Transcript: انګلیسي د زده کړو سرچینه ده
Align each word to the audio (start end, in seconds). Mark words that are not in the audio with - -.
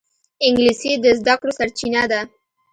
انګلیسي 0.45 0.91
د 1.03 1.05
زده 1.19 1.33
کړو 1.39 1.51
سرچینه 1.59 2.03
ده 2.11 2.21